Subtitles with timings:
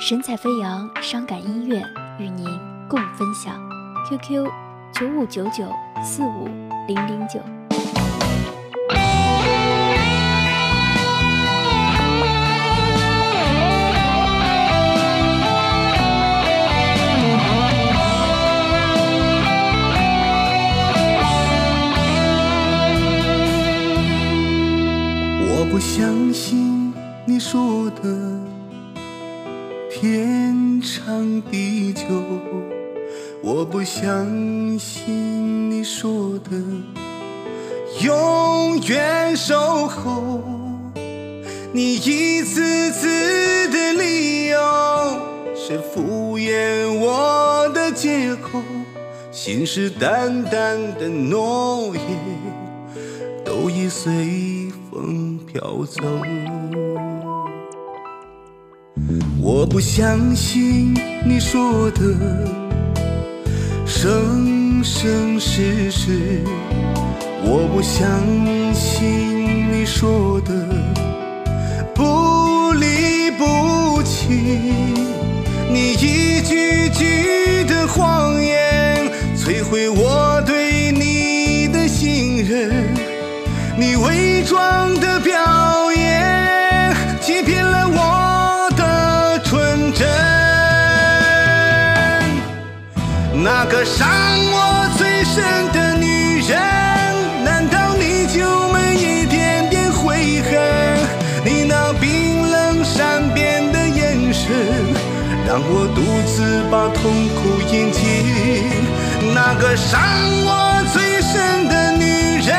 [0.00, 1.82] 神采飞扬，伤感音乐
[2.18, 2.46] 与您
[2.88, 3.60] 共分享。
[4.08, 4.46] QQ：
[4.92, 5.70] 九五九九
[6.04, 6.46] 四五
[6.86, 7.40] 零零九。
[25.50, 26.94] 我不相信
[27.26, 28.37] 你说的
[30.00, 32.04] 天长地久，
[33.42, 36.50] 我不相信你说的
[38.04, 40.40] 永远守候。
[41.72, 44.58] 你一次次的理由
[45.56, 48.62] 是敷衍我的借口，
[49.32, 52.04] 信誓旦旦的诺言
[53.44, 56.00] 都已随风飘走。
[59.40, 62.02] 我不相信你说的
[63.86, 66.42] 生生世世，
[67.42, 68.06] 我不相
[68.74, 70.52] 信你说的
[71.94, 74.28] 不离不弃，
[75.70, 82.70] 你一句句的谎言摧毁我对你的信任。
[83.78, 87.64] 你伪装的表演，欺骗
[93.40, 94.08] 那个伤
[94.50, 96.58] 我最深的女人，
[97.44, 100.58] 难道你就没一点点悔恨？
[101.44, 104.50] 你那冰冷善变的眼神，
[105.46, 108.02] 让我独自把痛苦咽尽。
[109.32, 110.00] 那个伤
[110.44, 112.56] 我最深的女人。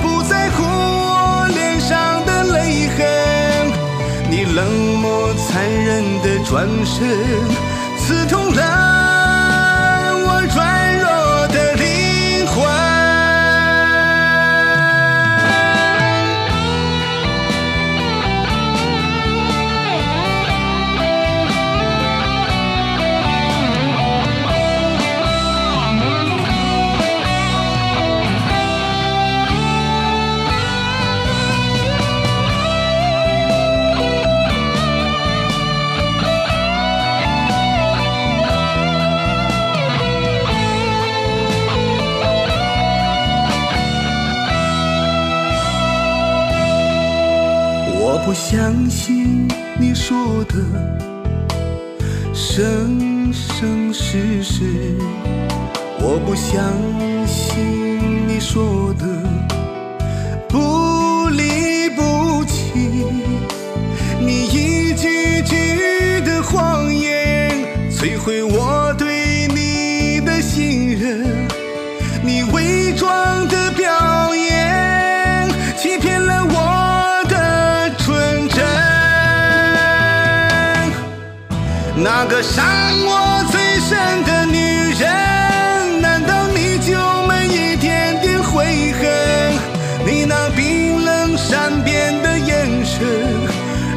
[0.00, 3.00] 不在乎我脸上的泪痕，
[4.30, 4.64] 你冷
[5.02, 6.98] 漠残忍的转身，
[7.98, 8.91] 刺痛了
[48.24, 50.54] 不相信你说的
[52.32, 54.62] 生生世世，
[55.98, 56.62] 我不相
[57.26, 59.04] 信你说的。
[60.48, 63.04] 不离不弃，
[64.20, 67.50] 你一句句的谎言
[67.90, 71.26] 摧毁我对你的信任，
[72.22, 73.92] 你伪装的表
[82.24, 82.64] 那个伤
[83.04, 86.96] 我最深的女人，难道你就
[87.26, 89.10] 没一点点悔恨？
[90.06, 93.02] 你那冰冷善变的眼神，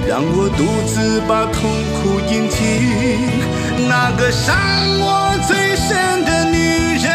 [0.09, 3.30] 让我独自把痛苦咽进。
[3.88, 4.56] 那个伤
[5.00, 7.14] 我最深的女人，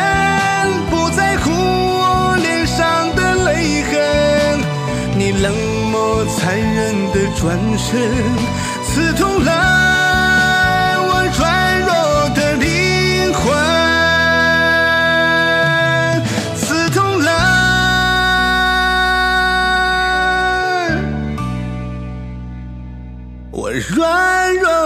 [0.90, 4.60] 不在乎我脸上的泪痕，
[5.18, 5.52] 你冷
[5.90, 7.98] 漠残忍的转身，
[23.88, 24.79] 软弱